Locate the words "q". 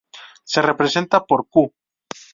1.47-1.71